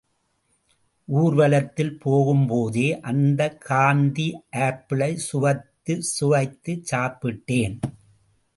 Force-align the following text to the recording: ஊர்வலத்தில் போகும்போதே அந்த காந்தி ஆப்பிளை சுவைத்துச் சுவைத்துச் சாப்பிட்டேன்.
ஊர்வலத்தில் 1.07 1.91
போகும்போதே 2.05 2.87
அந்த 3.01 3.41
காந்தி 3.67 4.27
ஆப்பிளை 4.59 5.11
சுவைத்துச் 5.27 6.09
சுவைத்துச் 6.15 6.83
சாப்பிட்டேன். 6.91 7.77